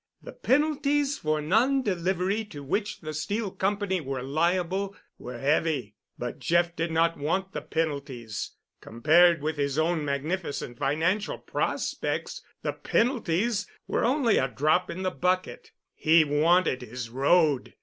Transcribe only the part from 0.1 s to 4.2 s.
The penalties for non delivery to which the steel company